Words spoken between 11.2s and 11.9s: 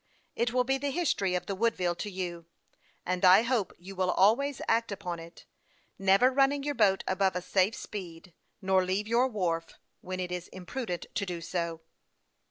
do so."